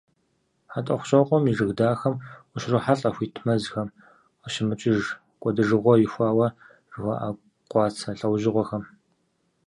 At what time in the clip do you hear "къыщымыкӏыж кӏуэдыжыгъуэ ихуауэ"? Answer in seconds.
4.41-6.47